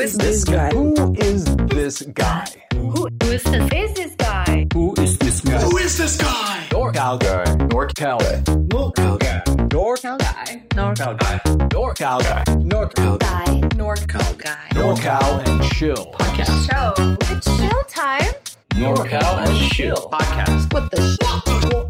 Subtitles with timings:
[0.00, 0.70] is this guy?
[0.70, 2.46] Who is this guy?
[2.74, 3.72] Who is this?
[3.72, 4.66] Is this guy?
[4.72, 5.58] Who is this guy?
[5.60, 6.66] Who is this guy?
[6.70, 7.44] NorCal guy.
[7.44, 8.40] NorCal guy.
[8.68, 9.42] NorCal guy.
[9.68, 10.56] NorCal Guy.
[10.70, 11.38] NorCal guy.
[11.68, 12.44] NorCal guy.
[12.44, 13.44] NorCal guy.
[13.44, 13.68] guy.
[13.76, 14.68] NorCal guy.
[14.70, 16.70] NorCal and Chill podcast.
[16.70, 16.94] Show.
[17.34, 18.32] It's show time.
[18.70, 20.72] NorCal and Chill podcast.
[20.72, 21.18] What the sh-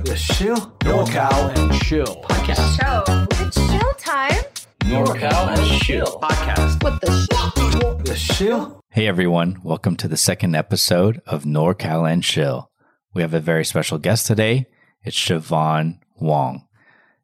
[0.05, 0.57] The Chill.
[0.81, 2.81] NorCal and Chill podcast.
[2.81, 3.05] show?
[3.47, 4.43] It's show time.
[4.81, 6.83] NorCal and Chill podcast.
[6.83, 7.31] What the sh-
[8.11, 8.83] The Chill.
[8.91, 12.69] Hey everyone, welcome to the second episode of NorCal and Chill.
[13.15, 14.67] We have a very special guest today.
[15.05, 16.67] It's Siobhan Wong.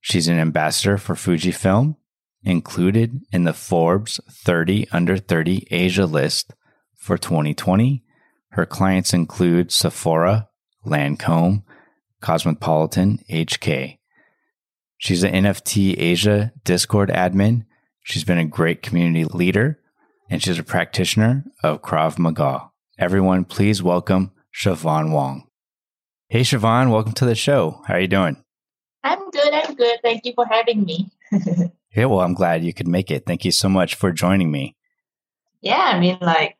[0.00, 1.96] She's an ambassador for Fujifilm,
[2.42, 6.52] included in the Forbes 30 Under 30 Asia list
[6.96, 8.02] for 2020.
[8.50, 10.48] Her clients include Sephora,
[10.84, 11.62] Lancome,
[12.20, 13.99] Cosmopolitan, HK.
[15.00, 17.64] She's an NFT Asia Discord admin.
[18.02, 19.80] She's been a great community leader,
[20.28, 22.70] and she's a practitioner of Krav Maga.
[22.98, 25.48] Everyone, please welcome Siobhan Wong.
[26.28, 27.80] Hey, Siobhan, welcome to the show.
[27.86, 28.44] How are you doing?
[29.02, 29.54] I'm good.
[29.54, 30.00] I'm good.
[30.02, 31.10] Thank you for having me.
[31.92, 33.24] Yeah, well, I'm glad you could make it.
[33.26, 34.76] Thank you so much for joining me.
[35.60, 36.56] yeah, I mean, like,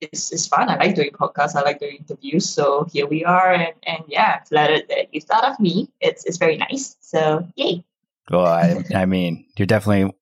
[0.00, 0.68] it's, it's fun.
[0.68, 1.56] I like doing podcasts.
[1.56, 2.48] I like doing interviews.
[2.48, 3.52] So here we are.
[3.52, 5.88] And, and yeah, flattered that you thought of me.
[6.00, 6.96] It's, it's very nice.
[7.00, 7.84] So, yay.
[8.30, 10.14] Well, I, I mean, you're definitely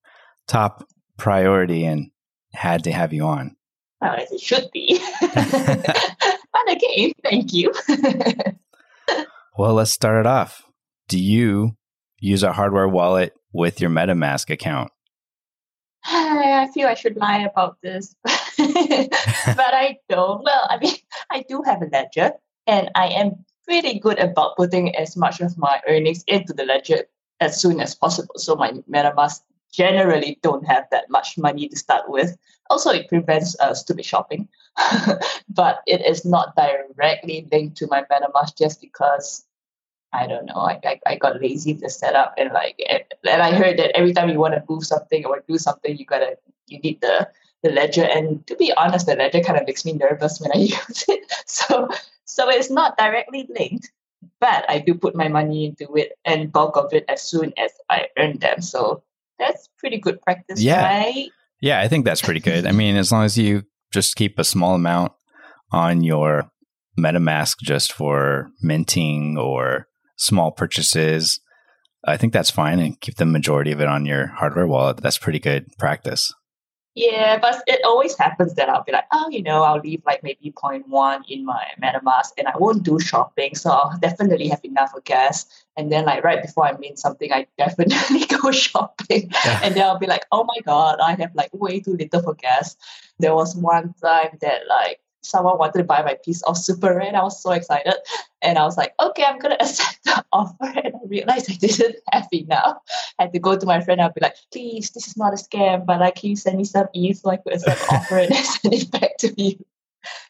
[0.47, 2.11] top priority and
[2.53, 3.57] had to have you on.
[4.01, 5.01] Well, as it should be.
[5.21, 7.73] but again, thank you.
[9.59, 10.63] Well, let's start it off.
[11.09, 11.77] Do you
[12.21, 14.93] use a hardware wallet with your MetaMask account?
[16.05, 18.15] I feel I should lie about this,
[19.57, 20.43] but I don't.
[20.45, 20.95] Well, I mean,
[21.31, 22.33] I do have a ledger,
[22.67, 27.05] and I am pretty good about putting as much of my earnings into the ledger
[27.41, 28.35] as soon as possible.
[28.37, 29.41] So my MetaMask
[29.73, 32.37] generally don't have that much money to start with.
[32.71, 34.49] Also, it prevents uh, stupid shopping,
[35.49, 39.45] but it is not directly linked to my MetaMask just because
[40.13, 40.55] I don't know.
[40.55, 43.97] I, I, I got lazy with the setup and like and, and I heard that
[43.97, 46.37] every time you want to move something or do something, you gotta
[46.67, 47.29] you need the
[47.63, 48.05] the ledger.
[48.05, 51.21] And to be honest, the ledger kind of makes me nervous when I use it.
[51.47, 51.89] So
[52.25, 53.91] so it's not directly linked,
[54.41, 57.71] but I do put my money into it and bulk of it as soon as
[57.91, 58.61] I earn them.
[58.63, 59.03] So
[59.39, 60.85] that's pretty good practice, Yeah.
[60.87, 61.29] right?
[61.61, 62.67] Yeah, I think that's pretty good.
[62.67, 65.13] I mean, as long as you just keep a small amount
[65.73, 66.51] on your
[66.99, 71.41] MetaMask just for minting or small purchases,
[72.05, 72.79] I think that's fine.
[72.79, 74.99] And keep the majority of it on your hardware wallet.
[74.99, 76.33] That's pretty good practice.
[76.99, 80.25] Yeah, but it always happens that I'll be like, oh, you know, I'll leave like
[80.25, 83.55] maybe 0.1 in my MetaMask and I won't do shopping.
[83.55, 85.47] So I'll definitely have enough for gas.
[85.77, 89.31] And then like right before I mint something, I definitely go shopping.
[89.63, 92.35] and then I'll be like, oh my God, I have like way too little for
[92.35, 92.77] gas.
[93.21, 97.15] There was one time that like someone wanted to buy my piece of Super Rare.
[97.15, 97.95] I was so excited.
[98.43, 100.57] And I was like, okay, I'm going to accept the offer.
[100.63, 102.79] And I realized I didn't have enough.
[103.19, 104.01] I had to go to my friend.
[104.01, 106.65] I'll be like, please, this is not a scam, but like, can you send me
[106.65, 109.65] some E so I could accept the offer and send it back to you?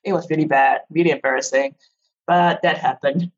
[0.05, 1.75] It was really bad, really embarrassing.
[2.27, 3.31] But that happened.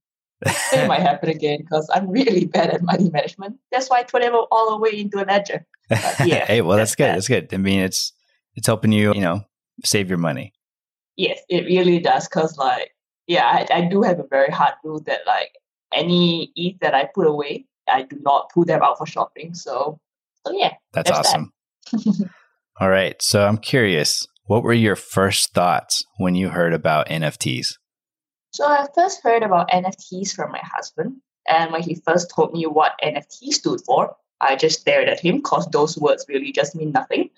[0.43, 3.59] It might happen again because I'm really bad at money management.
[3.71, 5.67] That's why I put it all the way into a ledger.
[5.89, 7.05] But yeah, hey, well, that's, that's good.
[7.05, 7.15] that.
[7.15, 7.55] That's good.
[7.55, 8.13] I mean, it's
[8.55, 9.43] it's helping you, you know,
[9.85, 10.55] save your money.
[11.21, 12.27] Yes, it really does.
[12.29, 12.93] Cause like,
[13.27, 15.51] yeah, I, I do have a very hard rule that like
[15.93, 19.53] any ETH that I put away, I do not pull them out for shopping.
[19.53, 20.01] So,
[20.47, 21.41] so yeah, That's, That's that.
[21.93, 22.31] awesome.
[22.81, 23.21] All right.
[23.21, 27.75] So I'm curious, what were your first thoughts when you heard about NFTs?
[28.53, 31.17] So I first heard about NFTs from my husband,
[31.47, 35.37] and when he first told me what NFT stood for, I just stared at him
[35.37, 37.31] because those words really just mean nothing.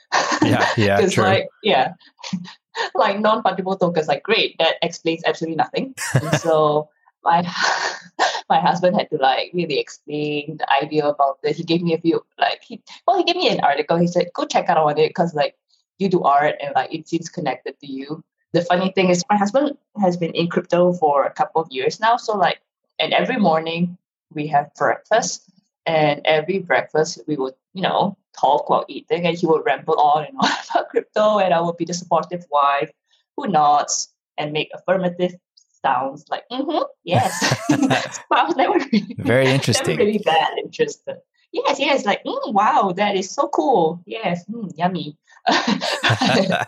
[0.42, 1.94] Yeah, yeah, Because like yeah,
[2.94, 5.94] like non-fungible tokens, like great, that explains absolutely nothing.
[6.38, 6.88] so
[7.24, 7.42] my
[8.48, 11.56] my husband had to like really explain the idea about it.
[11.56, 13.96] He gave me a few like he well he gave me an article.
[13.96, 15.56] He said go check out on it because like
[15.98, 18.22] you do art and like it seems connected to you.
[18.52, 22.00] The funny thing is my husband has been in crypto for a couple of years
[22.00, 22.16] now.
[22.16, 22.60] So like
[22.98, 23.98] and every morning
[24.34, 25.51] we have breakfast
[25.84, 30.26] And every breakfast, we would, you know, talk while eating, and he would ramble on
[30.26, 32.90] and on about crypto, and I would be the supportive wife
[33.36, 34.08] who nods
[34.38, 35.34] and make affirmative
[35.84, 37.38] sounds like, mm-hmm, yes.
[37.68, 39.98] so I was never really, Very never interesting.
[39.98, 41.16] really that interested.
[41.52, 44.00] Yes, yes, like, mm, wow, that is so cool.
[44.06, 45.18] Yes, mm, yummy.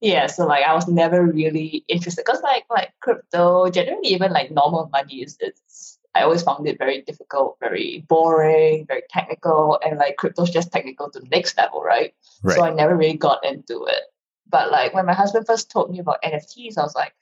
[0.00, 4.52] yeah, so like I was never really interested because like like crypto, generally even like
[4.52, 9.98] normal money is it's I always found it very difficult, very boring, very technical, and
[9.98, 12.14] like crypto's just technical to the next level, right?
[12.42, 12.56] Right.
[12.56, 14.02] So I never really got into it.
[14.48, 17.14] But like when my husband first told me about NFTs, I was like,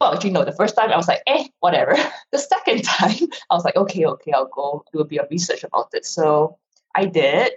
[0.00, 1.96] well, you know, the first time I was like, eh, whatever.
[2.32, 5.62] The second time, I was like, okay, okay, I'll go do a bit of research
[5.62, 6.04] about it.
[6.04, 6.58] So
[6.92, 7.52] I did,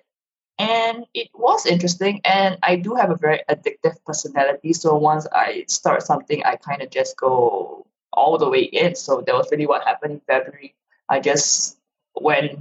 [0.59, 2.21] and it was interesting.
[2.23, 4.73] And I do have a very addictive personality.
[4.73, 7.86] So once I start something, I kind of just go
[8.17, 8.95] all the way in.
[8.95, 10.75] So that was really what happened in February.
[11.07, 11.77] I just
[12.15, 12.59] went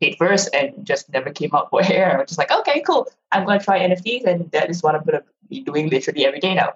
[0.00, 2.14] head first and just never came out for air.
[2.14, 3.08] I was just like, okay, cool.
[3.32, 6.26] I'm going to try NFTs, and that is what I'm going to be doing literally
[6.26, 6.74] every day now.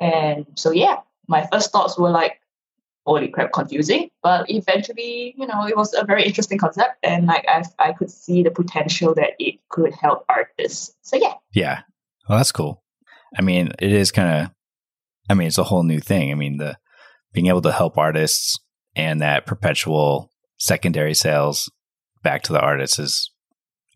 [0.00, 0.96] And so, yeah,
[1.28, 2.40] my first thoughts were like,
[3.06, 4.10] holy crap, confusing.
[4.22, 8.10] But eventually, you know, it was a very interesting concept, and like I, I could
[8.10, 10.94] see the potential that it could help artists.
[11.02, 11.80] So yeah, Yeah.
[12.28, 12.82] Well, that's cool.
[13.36, 14.50] I mean, it is kind of,
[15.28, 16.30] I mean, it's a whole new thing.
[16.30, 16.76] I mean, the
[17.32, 18.58] being able to help artists
[18.94, 21.70] and that perpetual secondary sales
[22.22, 23.30] back to the artists is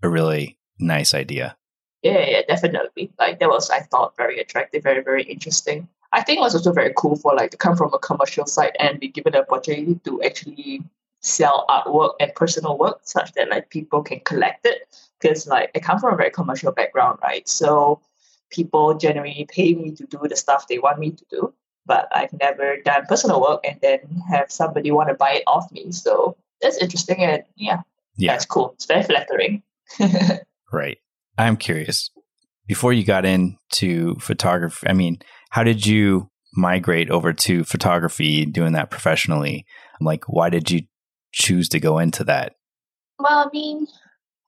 [0.02, 1.56] a really nice idea.
[2.02, 3.10] yeah, yeah, definitely.
[3.18, 5.88] Like that was, I thought, very attractive, very, very interesting.
[6.12, 8.76] I think it was also very cool for like to come from a commercial side
[8.78, 10.82] and be given the opportunity to actually
[11.20, 14.86] sell artwork and personal work such that like people can collect it.
[15.20, 17.48] Because like I come from a very commercial background, right?
[17.48, 18.00] So
[18.50, 21.54] people generally pay me to do the stuff they want me to do.
[21.86, 25.70] But I've never done personal work and then have somebody want to buy it off
[25.72, 25.92] me.
[25.92, 27.82] So that's interesting and yeah,
[28.16, 28.32] Yeah.
[28.32, 28.72] that's cool.
[28.74, 29.62] It's very flattering.
[30.72, 30.98] Right.
[31.38, 32.10] I'm curious.
[32.66, 35.18] Before you got into photography, I mean,
[35.50, 39.64] how did you migrate over to photography, doing that professionally?
[40.00, 40.82] I'm Like, why did you
[41.32, 42.54] choose to go into that?
[43.20, 43.86] Well, I mean,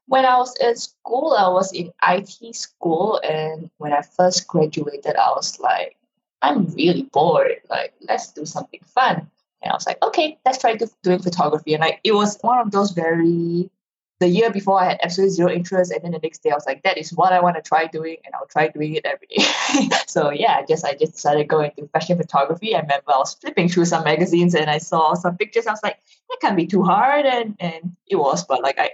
[0.06, 5.14] when I was in school, I was in IT school, and when I first graduated,
[5.16, 5.96] I was like,
[6.42, 7.60] I'm really bored.
[7.68, 9.28] Like, let's do something fun.
[9.62, 11.74] And I was like, okay, let's try doing photography.
[11.74, 13.70] And like, it was one of those very.
[14.20, 16.66] The year before, I had absolutely zero interest, and then the next day, I was
[16.66, 19.28] like, "That is what I want to try doing, and I'll try doing it every
[19.28, 22.74] day." so yeah, I guess I just decided going to into fashion photography.
[22.74, 25.68] I remember I was flipping through some magazines, and I saw some pictures.
[25.68, 26.00] I was like,
[26.30, 28.90] "That can't be too hard," and and it was, but like I,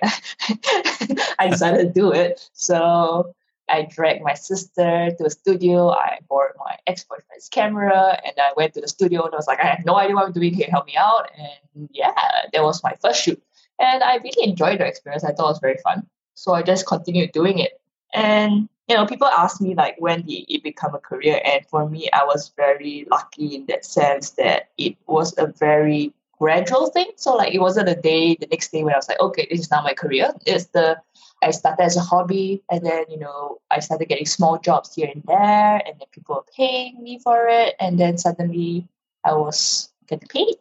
[1.38, 2.46] I decided to do it.
[2.52, 3.35] So
[3.69, 5.90] I dragged my sister to a studio.
[5.90, 9.25] I borrowed my ex-boyfriend's camera, and I went to the studio.
[9.25, 10.69] And I was like, "I have no idea what I'm doing here.
[10.70, 12.12] Help me out!" And yeah,
[12.52, 13.43] that was my first shoot.
[13.78, 15.25] And I really enjoyed the experience.
[15.25, 16.06] I thought it was very fun.
[16.34, 17.81] So I just continued doing it.
[18.12, 21.40] And, you know, people ask me, like, when did it become a career?
[21.44, 26.13] And for me, I was very lucky in that sense that it was a very
[26.38, 27.10] gradual thing.
[27.16, 29.60] So, like, it wasn't a day, the next day when I was like, okay, this
[29.60, 30.32] is now my career.
[30.46, 31.00] It's the,
[31.42, 32.62] I started as a hobby.
[32.70, 35.82] And then, you know, I started getting small jobs here and there.
[35.86, 37.75] And then people were paying me for it.
[37.81, 38.88] And then suddenly
[39.25, 40.56] I was getting paid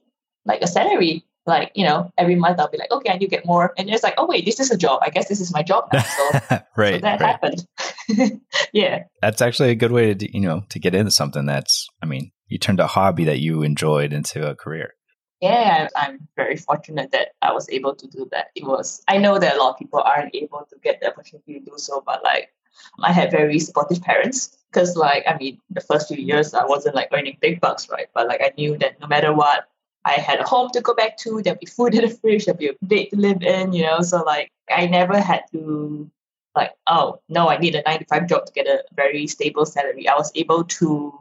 [0.45, 3.27] like a salary like you know every month i'll be like okay i need to
[3.27, 5.51] get more and it's like oh wait this is a job i guess this is
[5.53, 7.01] my job now so, so right.
[7.01, 7.31] that right.
[7.31, 7.67] happened
[8.73, 12.05] yeah That's actually a good way to, you know, to get into something that's, I
[12.05, 14.93] mean, you turned a hobby that you enjoyed into a career.
[15.43, 19.37] Yeah i'm very fortunate that i was able to do that it was i know
[19.37, 22.23] that a lot of people aren't able to get the opportunity to do so but
[22.23, 22.53] like
[23.01, 26.95] i had very supportive parents because like i mean the first few years i wasn't
[26.95, 29.67] like earning big bucks right but like i knew that no matter what
[30.05, 32.57] I had a home to go back to, there'd be food in the fridge, there'd
[32.57, 34.01] be a bed to live in, you know.
[34.01, 36.09] So like I never had to
[36.55, 39.65] like, oh no, I need a nine to five job to get a very stable
[39.65, 40.07] salary.
[40.07, 41.17] I was able to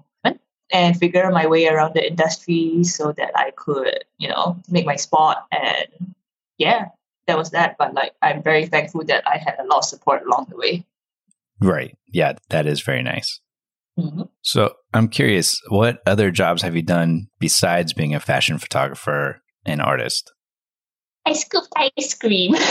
[0.73, 4.97] and figure my way around the industry so that I could, you know, make my
[4.97, 6.15] spot and
[6.59, 6.87] yeah,
[7.27, 7.77] that was that.
[7.79, 10.85] But like I'm very thankful that I had a lot of support along the way.
[11.61, 11.97] Right.
[12.09, 13.41] Yeah, that is very nice.
[13.99, 14.29] Mhm.
[14.41, 19.81] So I'm curious, what other jobs have you done besides being a fashion photographer and
[19.81, 20.33] artist?
[21.27, 22.55] I scooped ice cream.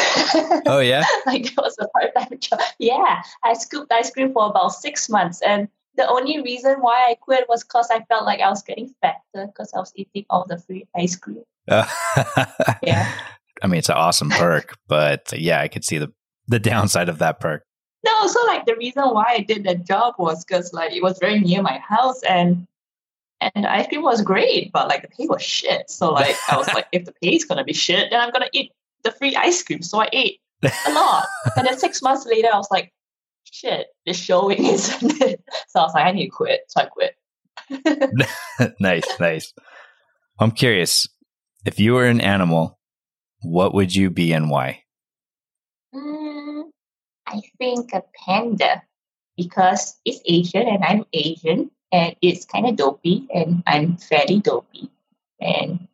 [0.66, 1.06] Oh, yeah?
[1.26, 2.60] like that was a part-time job.
[2.80, 7.16] Yeah, I scooped ice cream for about six months, and the only reason why I
[7.16, 10.46] quit was because I felt like I was getting fatter because I was eating all
[10.48, 11.44] the free ice cream.
[12.82, 13.12] Yeah.
[13.64, 16.12] I mean, it's an awesome perk, but yeah, I could see the,
[16.48, 17.64] the downside of that perk.
[18.04, 21.20] No, so like the reason why I did that job was because like it was
[21.20, 22.66] very near my house and
[23.40, 25.90] and the ice cream was great, but like the pay was shit.
[25.90, 28.50] So like I was like, if the pay is gonna be shit, then I'm gonna
[28.54, 28.72] eat
[29.04, 29.84] the free ice cream.
[29.84, 31.26] So I ate a lot.
[31.56, 32.92] and then six months later, I was like,
[33.44, 35.44] shit, the showing isn't it?
[35.70, 36.62] So I was like, I need to quit.
[36.68, 37.16] So I quit.
[38.80, 39.54] nice, nice.
[40.40, 41.08] I'm curious.
[41.66, 42.80] If you were an animal,
[43.42, 44.84] what would you be and why?
[45.94, 46.64] Mm,
[47.28, 48.84] I think a panda
[49.38, 54.90] because it's Asian and I'm Asian and it's kind of dopey and I'm fairly dopey
[55.40, 55.88] and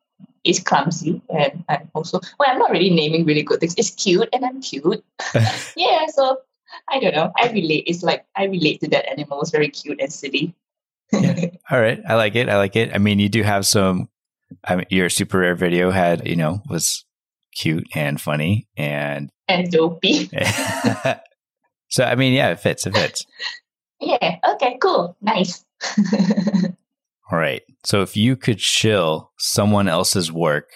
[0.44, 3.76] it's clumsy and I'm also well I'm not really naming really good things.
[3.78, 5.04] It's cute and I'm cute.
[5.76, 6.38] yeah, so
[6.90, 7.32] I don't know.
[7.38, 7.84] I relate.
[7.88, 9.42] It's like I relate to that animal.
[9.42, 10.56] It's very cute and silly.
[11.14, 12.50] All right, I like it.
[12.50, 12.94] I like it.
[12.94, 14.10] I mean, you do have some.
[14.64, 17.06] I mean, your super rare video had you know was
[17.56, 20.30] cute and funny and and dopey.
[21.90, 22.86] so I mean, yeah, it fits.
[22.86, 23.26] It fits.
[24.00, 24.38] yeah.
[24.54, 24.78] Okay.
[24.82, 25.18] Cool.
[25.22, 25.66] Nice.
[27.32, 27.62] All right.
[27.86, 30.70] So if you could shill someone else's work,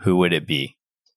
[0.00, 0.76] who would it be?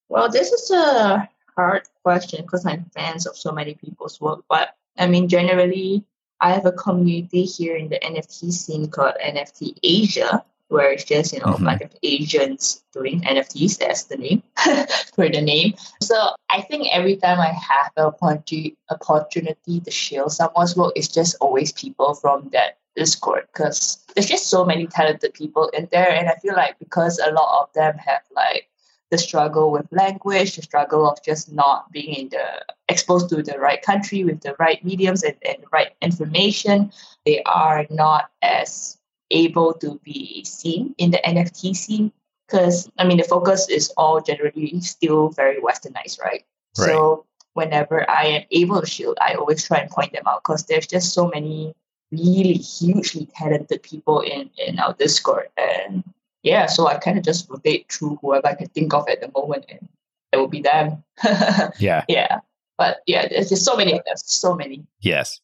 [0.09, 1.27] Well, this is a
[1.59, 4.43] hard question because I'm fans of so many people's work.
[4.49, 6.05] But I mean, generally,
[6.39, 11.33] I have a community here in the NFT scene called NFT Asia, where it's just
[11.33, 11.65] you know Mhm.
[11.65, 13.77] bunch of Asians doing NFTs.
[13.77, 14.41] That's the name
[15.15, 15.73] for the name.
[16.01, 16.15] So
[16.49, 21.35] I think every time I have the opportu- opportunity to share someone's work, it's just
[21.41, 26.27] always people from that Discord because there's just so many talented people in there, and
[26.29, 28.67] I feel like because a lot of them have like
[29.11, 33.57] the struggle with language, the struggle of just not being in the exposed to the
[33.59, 36.91] right country with the right mediums and, and the right information,
[37.25, 38.97] they are not as
[39.31, 42.11] able to be seen in the NFT scene.
[42.47, 46.43] Because I mean the focus is all generally still very westernized, right?
[46.77, 46.87] right?
[46.87, 50.65] So whenever I am able to shield, I always try and point them out because
[50.65, 51.75] there's just so many
[52.11, 55.49] really hugely talented people in, in our Discord.
[55.57, 56.03] And
[56.43, 59.31] yeah, so I kind of just rotate through whoever I can think of at the
[59.36, 59.88] moment, and
[60.31, 61.03] it will be them.
[61.79, 62.03] Yeah.
[62.08, 62.39] yeah,
[62.77, 64.86] but yeah, there's just so many of them, so many.
[65.01, 65.39] Yes.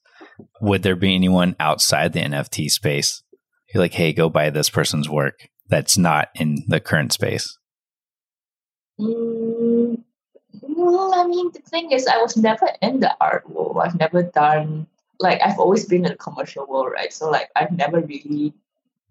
[0.61, 3.23] Would there be anyone outside the NFT space?
[3.73, 7.57] You're like, hey, go buy this person's work that's not in the current space.
[8.99, 10.01] Mm,
[10.61, 13.77] well, I mean, the thing is, I was never in the art world.
[13.81, 14.87] I've never done
[15.19, 17.11] like I've always been in the commercial world, right?
[17.11, 18.53] So like I've never really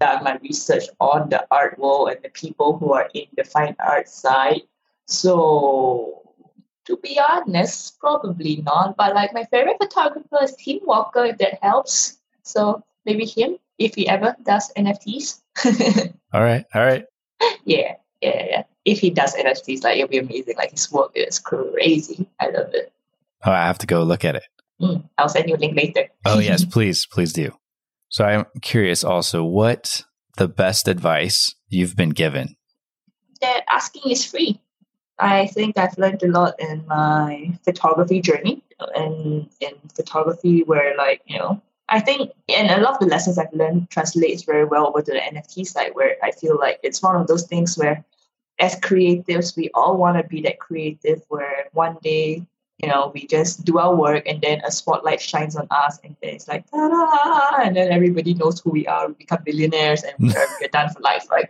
[0.01, 3.77] done my research on the art world and the people who are in the fine
[3.79, 4.63] art side.
[5.07, 6.25] So
[6.87, 8.97] to be honest, probably not.
[8.97, 12.19] But like my favorite photographer is Tim Walker, if that helps.
[12.43, 15.41] So maybe him if he ever does NFTs.
[16.33, 16.65] All right.
[16.75, 17.07] All right.
[17.65, 18.63] yeah, yeah, yeah.
[18.85, 20.57] If he does NFTs, like it'll be amazing.
[20.57, 22.29] Like his work is crazy.
[22.39, 22.93] I love it.
[23.45, 24.45] Oh, I have to go look at it.
[24.81, 26.09] Mm, I'll send you a link later.
[26.25, 27.53] Oh, yes, please, please do.
[28.15, 30.05] So I'm curious also what
[30.37, 32.55] the best advice you've been given.
[33.41, 34.61] that asking is free.
[35.19, 38.63] I think I've learned a lot in my photography journey
[38.95, 43.37] and in photography where like, you know, I think and a lot of the lessons
[43.37, 47.03] I've learned translates very well over to the NFT side where I feel like it's
[47.03, 48.05] one of those things where
[48.61, 52.47] as creatives we all want to be that creative where one day
[52.79, 56.17] you know we just do our work and then a spotlight shines on us and
[56.21, 57.63] then it's like ta-da!
[57.63, 59.09] and then everybody knows who we are.
[59.09, 61.49] We become billionaires and we're, we're done for life right?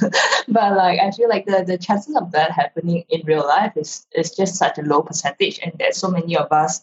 [0.48, 4.06] But like i feel like the, the chances of that happening in real life is
[4.12, 6.80] is just such a low percentage and there's so many of us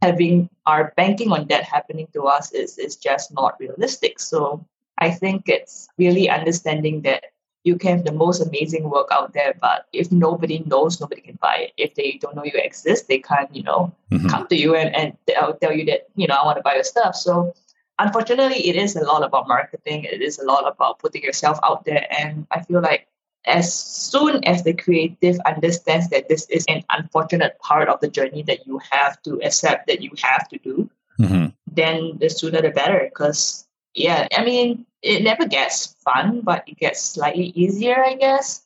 [0.00, 4.20] having our banking on that happening to us is is just not realistic.
[4.20, 4.64] So
[4.98, 7.24] i think it's really understanding that
[7.68, 11.38] you can have the most amazing work out there, but if nobody knows, nobody can
[11.46, 11.72] buy it.
[11.84, 14.28] If they don't know you exist, they can't, you know, Mhm.
[14.32, 16.74] come to you and, and they'll tell you that, you know, I want to buy
[16.80, 17.14] your stuff.
[17.14, 17.54] So
[17.98, 20.04] unfortunately, it is a lot about marketing.
[20.14, 22.04] It is a lot about putting yourself out there.
[22.20, 23.06] And I feel like
[23.44, 28.42] as soon as the creative understands that this is an unfortunate part of the journey
[28.50, 31.54] that you have to accept that you have to do, Mhm.
[31.80, 33.00] then the sooner the better.
[33.04, 33.67] Because
[33.98, 38.62] yeah, I mean, it never gets fun, but it gets slightly easier, I guess.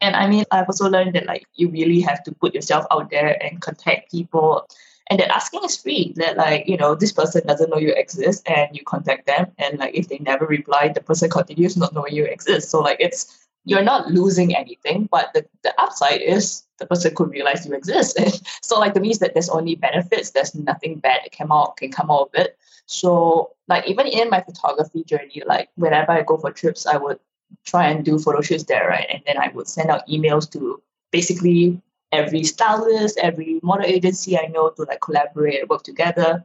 [0.00, 3.10] And I mean, I've also learned that like you really have to put yourself out
[3.10, 4.68] there and contact people,
[5.08, 6.12] and that asking is free.
[6.16, 9.78] That like you know this person doesn't know you exist, and you contact them, and
[9.78, 12.70] like if they never reply, the person continues not knowing you exist.
[12.70, 17.30] So like it's you're not losing anything, but the, the upside is the person could
[17.30, 18.18] realize you exist.
[18.62, 20.30] so like to me, is that there's only benefits.
[20.30, 22.58] There's nothing bad that come out can come out of it.
[22.86, 27.18] So like even in my photography journey, like whenever I go for trips, I would
[27.64, 29.06] try and do photo shoots there, right?
[29.10, 31.80] And then I would send out emails to basically
[32.12, 36.44] every stylist, every model agency I know to like collaborate work together.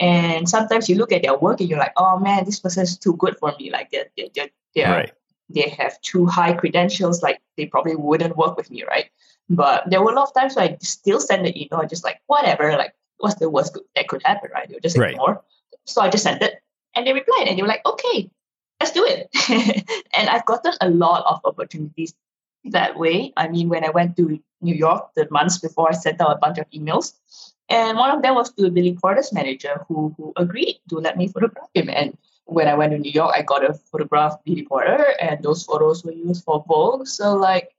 [0.00, 2.98] And sometimes you look at their work and you're like, oh man, this person is
[2.98, 3.70] too good for me.
[3.70, 5.12] Like they're, they're, they're, they're Right.
[5.50, 9.06] they have too high credentials, like they probably wouldn't work with me, right?
[9.48, 12.20] But there were a lot of times where I still send the email, just like,
[12.26, 14.68] whatever, like, what's the worst that could happen, right?
[14.68, 15.16] They'll just Right.
[15.86, 16.60] So I just sent it.
[16.94, 18.30] And they replied and they were like, okay,
[18.80, 19.28] let's do it.
[20.16, 22.14] and I've gotten a lot of opportunities
[22.66, 23.32] that way.
[23.36, 26.38] I mean, when I went to New York the months before, I sent out a
[26.38, 27.14] bunch of emails.
[27.68, 31.16] And one of them was to a Billy Porter's manager who, who agreed to let
[31.16, 31.88] me photograph him.
[31.88, 35.64] And when I went to New York, I got a photograph Billy Porter, and those
[35.64, 37.06] photos were used for Vogue.
[37.06, 37.74] So, like,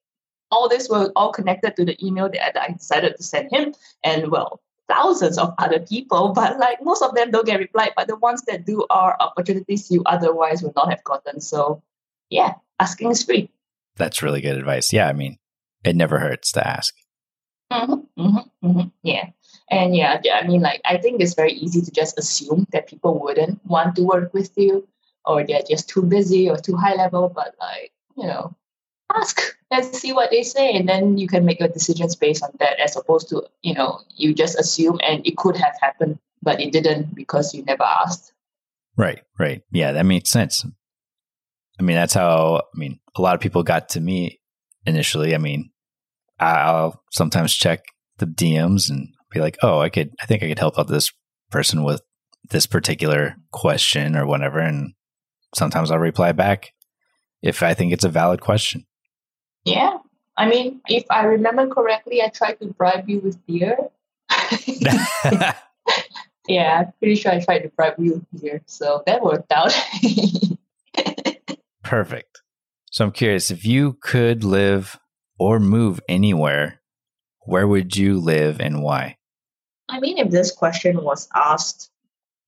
[0.49, 3.75] all this were all connected to the email that I decided to send him.
[4.03, 7.93] And, well, thousands of other people, but like most of them don't get replied.
[7.95, 11.41] But the ones that do are opportunities you otherwise would not have gotten.
[11.41, 11.81] So,
[12.29, 13.49] yeah, asking is free.
[13.97, 14.91] That's really good advice.
[14.91, 15.37] Yeah, I mean,
[15.83, 16.93] it never hurts to ask.
[17.71, 19.29] Mm-hmm, mm-hmm, mm-hmm, yeah.
[19.69, 22.87] And yeah, yeah, I mean, like, I think it's very easy to just assume that
[22.87, 24.87] people wouldn't want to work with you
[25.25, 27.29] or they're just too busy or too high level.
[27.29, 28.55] But, like, you know,
[29.13, 30.73] ask and see what they say.
[30.73, 34.01] And then you can make your decisions based on that as opposed to, you know,
[34.15, 38.33] you just assume and it could have happened, but it didn't because you never asked.
[38.97, 39.61] Right, right.
[39.71, 40.65] Yeah, that makes sense.
[41.79, 44.39] I mean, that's how, I mean, a lot of people got to me
[44.85, 45.35] initially.
[45.35, 45.71] I mean,
[46.39, 47.83] I'll sometimes check
[48.17, 51.11] the DMs and be like, oh, I could, I think I could help out this
[51.51, 52.01] person with
[52.49, 54.59] this particular question or whatever.
[54.59, 54.93] And
[55.53, 56.71] sometimes I'll reply back
[57.41, 58.85] if I think it's a valid question.
[59.65, 59.97] Yeah.
[60.37, 63.77] I mean, if I remember correctly, I tried to bribe you with beer.
[66.47, 68.61] yeah, I'm pretty sure I tried to bribe you with beer.
[68.65, 69.73] So that worked out.
[71.83, 72.41] Perfect.
[72.91, 74.99] So I'm curious if you could live
[75.39, 76.81] or move anywhere,
[77.41, 79.17] where would you live and why?
[79.89, 81.91] I mean, if this question was asked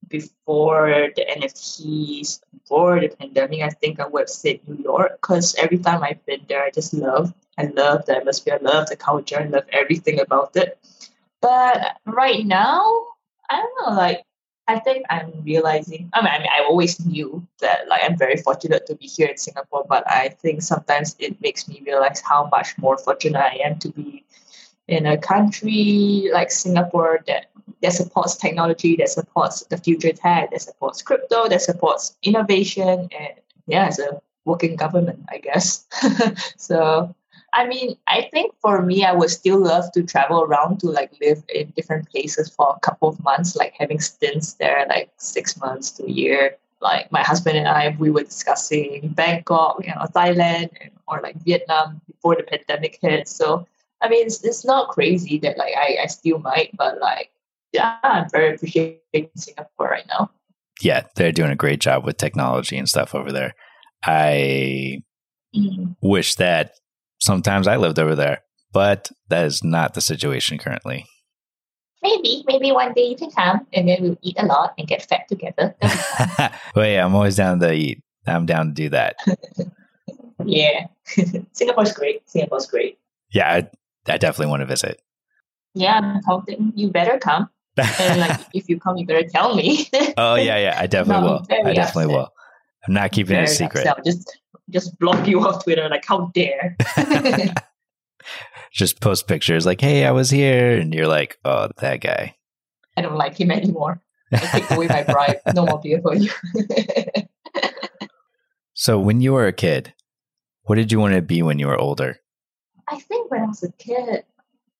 [0.09, 5.77] before the NFTs, before the pandemic, I think I would said New York because every
[5.77, 7.33] time I've been there, I just love.
[7.57, 10.77] I love the atmosphere, I love the culture, I love everything about it.
[11.41, 13.05] But right now,
[13.49, 14.23] I don't know, like,
[14.67, 16.09] I think I'm realizing.
[16.13, 19.27] I mean, I mean, I always knew that like I'm very fortunate to be here
[19.27, 23.59] in Singapore, but I think sometimes it makes me realize how much more fortunate I
[23.63, 24.25] am to be
[24.87, 27.47] in a country like Singapore that
[27.81, 33.33] that supports technology, that supports the future tech, that supports crypto, that supports innovation, and
[33.67, 35.85] yeah, it's a working government, I guess.
[36.57, 37.13] so
[37.53, 41.11] I mean, I think for me, I would still love to travel around to like
[41.21, 45.57] live in different places for a couple of months, like having stints there, like six
[45.57, 46.57] months to a year.
[46.81, 51.35] Like my husband and I, we were discussing Bangkok, you know, Thailand, and, or like
[51.43, 53.27] Vietnam before the pandemic hit.
[53.27, 53.65] So
[54.01, 57.31] I mean, it's, it's not crazy that like I, I still might, but like
[57.73, 60.31] yeah, I'm very appreciating Singapore right now.
[60.81, 63.53] Yeah, they're doing a great job with technology and stuff over there.
[64.03, 65.01] I
[65.55, 65.95] Mm.
[66.01, 66.73] wish that
[67.19, 71.05] sometimes I lived over there, but that is not the situation currently.
[72.03, 75.01] Maybe, maybe one day you can come and then we'll eat a lot and get
[75.07, 75.73] fat together.
[75.81, 76.51] That'd be fun.
[76.75, 78.03] well, yeah, I'm always down to eat.
[78.27, 79.15] I'm down to do that.
[80.45, 80.87] yeah.
[81.53, 82.29] Singapore's great.
[82.29, 82.99] Singapore's great.
[83.31, 83.69] Yeah, I,
[84.11, 85.01] I definitely want to visit.
[85.73, 87.49] Yeah, I'm hoping You better come.
[87.77, 89.87] And like if you come, you better tell me.
[90.17, 91.45] oh yeah, yeah, I definitely will.
[91.49, 92.07] I definitely upset.
[92.07, 92.33] will.
[92.87, 93.85] I'm not keeping it a secret.
[93.85, 94.05] upset.
[94.05, 94.37] Just
[94.69, 96.75] just block you off Twitter, like how dare.
[98.73, 102.35] Just post pictures like, "Hey, I was here," and you're like, "Oh, that guy."
[102.97, 104.01] I don't like him anymore.
[104.31, 105.37] I take away my bribe.
[105.55, 106.29] No more beer for you.
[108.79, 109.91] So, when you were a kid,
[110.61, 112.19] what did you want to be when you were older?
[112.87, 114.23] I think when I was a kid,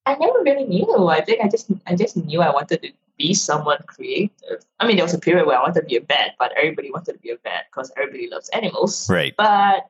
[0.07, 1.07] I never really knew.
[1.07, 4.63] I think I just I just knew I wanted to be someone creative.
[4.79, 6.91] I mean, there was a period where I wanted to be a vet, but everybody
[6.91, 9.09] wanted to be a vet because everybody loves animals.
[9.09, 9.35] Right.
[9.35, 9.89] But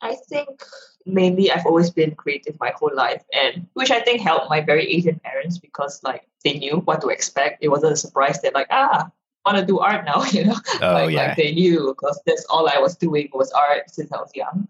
[0.00, 0.62] I think
[1.04, 4.90] mainly I've always been creative my whole life, and which I think helped my very
[4.90, 7.62] Asian parents because like they knew what to expect.
[7.62, 8.40] It wasn't a surprise.
[8.40, 9.10] They're like, ah,
[9.44, 10.56] want to do art now, you know.
[10.80, 11.26] Oh like, yeah.
[11.26, 14.66] like they knew because that's all I was doing was art since I was young.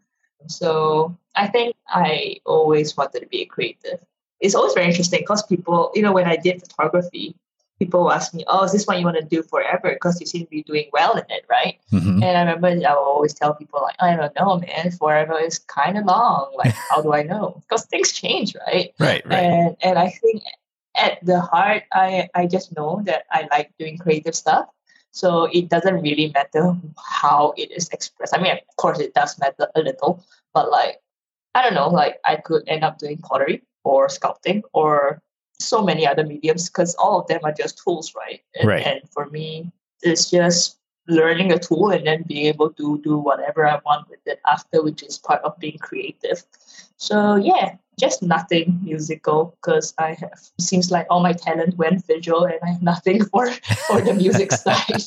[0.49, 4.05] So I think I always wanted to be a creative.
[4.43, 7.35] It's always very interesting because people, you know, when I did photography,
[7.79, 10.45] people ask me, "Oh, is this what you want to do forever?" Because you seem
[10.45, 11.79] to be doing well in it, right?
[11.91, 14.91] hmm And I remember I will always tell people like, "I don't know, man.
[14.91, 16.53] Forever is kind of long.
[16.57, 17.47] Like, how do I know?
[17.63, 19.23] Because things change, right?" Right.
[19.25, 19.45] Right.
[19.47, 20.43] And and I think
[21.07, 24.67] at the heart, I I just know that I like doing creative stuff.
[25.13, 28.35] So it doesn't really matter how it is expressed.
[28.35, 30.25] I mean, of course, it does matter a little,
[30.55, 31.01] but like
[31.55, 35.21] I don't know, like I could end up doing pottery or sculpting or
[35.59, 38.40] so many other mediums because all of them are just tools, right?
[38.59, 38.87] And, Right.
[38.87, 39.71] and for me,
[40.03, 44.21] it's just learning a tool and then being able to do whatever I want with
[44.27, 46.42] it after, which is part of being creative.
[46.97, 52.45] So yeah, just nothing musical because I have seems like all my talent went visual
[52.45, 53.51] and I have nothing for
[53.87, 55.03] for the music side.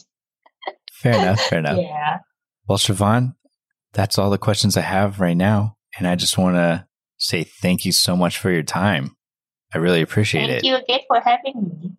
[0.91, 1.39] Fair enough.
[1.41, 1.77] Fair enough.
[1.77, 2.19] Yeah.
[2.67, 3.35] Well, Siobhan,
[3.93, 5.77] that's all the questions I have right now.
[5.97, 6.85] And I just want to
[7.27, 9.15] say thank you so much for your time.
[9.73, 10.61] I really appreciate Thank it.
[10.61, 11.91] Thank you again for having me.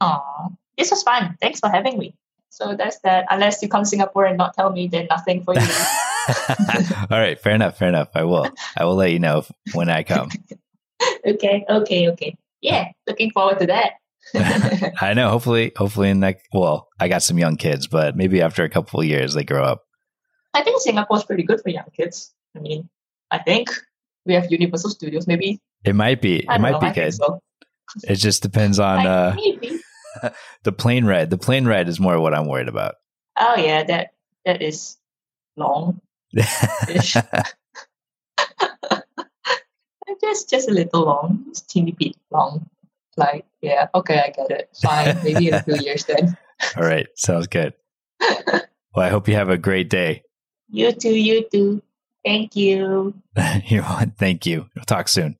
[0.00, 1.36] Aw, this was fun.
[1.40, 2.14] Thanks for having me.
[2.50, 3.26] So that's that.
[3.30, 5.60] Unless you come Singapore and not tell me, then nothing for you.
[7.10, 7.38] all right.
[7.38, 7.78] Fair enough.
[7.78, 8.08] Fair enough.
[8.14, 8.48] I will.
[8.76, 10.30] I will let you know when I come.
[11.26, 12.36] okay, okay, okay.
[12.60, 13.92] Yeah, looking forward to that.
[15.00, 15.30] I know.
[15.30, 19.00] Hopefully, hopefully in that, well, I got some young kids, but maybe after a couple
[19.00, 19.84] of years, they grow up.
[20.52, 22.34] I think Singapore's pretty good for young kids.
[22.56, 22.88] I mean,
[23.30, 23.70] I think
[24.26, 25.26] we have Universal Studios.
[25.26, 26.46] Maybe It might be.
[26.48, 27.14] I It might know, be good.
[27.14, 27.40] So.
[28.04, 29.36] It just depends on uh,
[30.62, 31.30] the plane ride.
[31.30, 32.96] The plane ride is more what I'm worried about.
[33.38, 34.10] Oh yeah, that
[34.44, 34.96] that is
[35.56, 36.00] long.
[36.34, 36.52] Just
[40.50, 42.68] just a little long, just teeny bit long.
[43.16, 44.70] Like yeah, okay, I get it.
[44.80, 46.36] Fine, maybe in a few years then.
[46.76, 47.06] All right.
[47.16, 47.74] Sounds good.
[48.20, 50.22] Well, I hope you have a great day.
[50.68, 51.82] You too, you too.
[52.24, 53.14] Thank you.
[53.66, 53.82] you
[54.18, 54.68] Thank you.
[54.74, 55.36] We'll talk soon.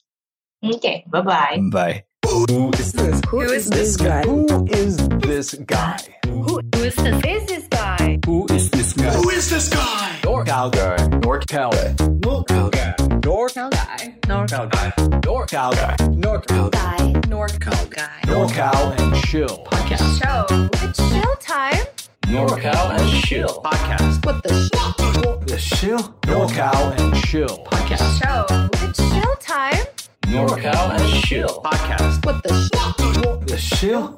[0.64, 1.59] Okay, bye bye.
[1.71, 2.05] Bye.
[2.27, 3.21] Who is this?
[3.29, 4.23] Who is this guy?
[4.23, 5.99] Who is this guy?
[6.27, 7.25] Who is this?
[7.25, 8.19] Is this guy?
[8.27, 9.11] Who is this guy?
[9.11, 10.19] Who is this guy?
[10.23, 10.97] NorCal guy.
[11.21, 11.95] NorCal guy.
[12.21, 12.95] NorCal guy.
[13.21, 14.14] NorCal Guy.
[14.23, 14.90] NorCal guy.
[15.21, 15.97] NorCal guy.
[16.12, 16.97] NorCal guy.
[16.97, 17.21] Guy.
[17.31, 18.21] Norcal guy.
[18.23, 20.23] NorCal and Chill podcast.
[20.23, 20.69] Show.
[20.87, 22.00] It's show time.
[22.31, 24.25] NorCal and Chill podcast.
[24.25, 25.37] What the show?
[25.47, 25.99] The Chill.
[26.23, 28.23] NorCal and Chill podcast.
[28.23, 28.47] Show.
[28.87, 29.85] It's show time.
[30.23, 32.25] NorCal and Chill podcast.
[32.25, 33.37] What the show?
[33.47, 34.16] The Chill.